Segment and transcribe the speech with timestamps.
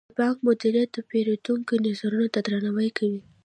[0.09, 3.21] د بانک مدیریت د پیرودونکو نظرونو ته درناوی کوي.